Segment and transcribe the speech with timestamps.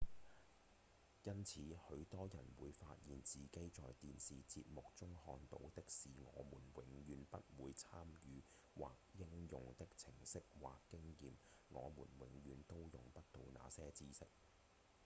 [1.25, 8.41] 因此許多人會發現自己在電視節目中看到的是我們永遠都不會參與
[8.73, 11.29] 或應用的程序或經驗
[11.69, 14.25] 我們永遠都用不到那些知識